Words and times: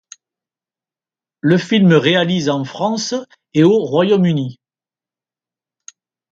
Le 1.41 1.59
film 1.59 1.93
réalise 1.93 2.49
en 2.49 2.63
France 2.65 3.13
et 3.53 3.63
au 3.63 3.77
Royaume-Uni. 3.85 4.59